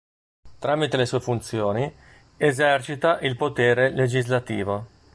Tramite 0.57 0.95
le 0.97 1.05
sue 1.05 1.19
funzioni, 1.19 1.93
esercita 2.37 3.19
il 3.19 3.35
potere 3.35 3.91
legislativo. 3.91 4.87